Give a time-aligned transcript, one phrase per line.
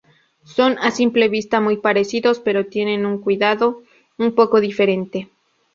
[0.45, 3.83] Son a simple vista muy parecidos, pero tienen un cuidado
[4.17, 5.29] un poco diferente.